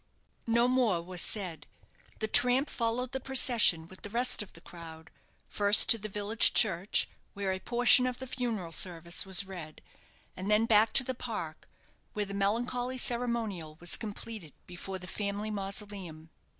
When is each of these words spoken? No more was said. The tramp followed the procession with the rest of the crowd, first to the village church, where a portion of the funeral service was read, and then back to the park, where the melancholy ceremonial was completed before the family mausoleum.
No 0.47 0.67
more 0.67 0.99
was 0.99 1.21
said. 1.21 1.67
The 2.17 2.27
tramp 2.27 2.71
followed 2.71 3.11
the 3.11 3.19
procession 3.19 3.87
with 3.87 4.01
the 4.01 4.09
rest 4.09 4.41
of 4.41 4.51
the 4.53 4.59
crowd, 4.61 5.11
first 5.47 5.89
to 5.89 5.99
the 5.99 6.09
village 6.09 6.55
church, 6.55 7.07
where 7.35 7.53
a 7.53 7.59
portion 7.59 8.07
of 8.07 8.17
the 8.17 8.25
funeral 8.25 8.71
service 8.71 9.27
was 9.27 9.45
read, 9.45 9.79
and 10.35 10.49
then 10.49 10.65
back 10.65 10.91
to 10.93 11.03
the 11.03 11.13
park, 11.13 11.69
where 12.13 12.25
the 12.25 12.33
melancholy 12.33 12.97
ceremonial 12.97 13.77
was 13.79 13.95
completed 13.95 14.53
before 14.65 14.97
the 14.97 15.05
family 15.05 15.51
mausoleum. 15.51 16.31